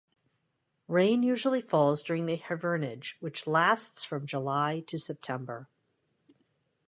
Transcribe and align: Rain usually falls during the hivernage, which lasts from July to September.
Rain 0.87 1.21
usually 1.21 1.61
falls 1.61 2.01
during 2.01 2.25
the 2.25 2.37
hivernage, 2.39 3.13
which 3.19 3.45
lasts 3.45 4.03
from 4.03 4.25
July 4.25 4.79
to 4.87 4.97
September. 4.97 5.69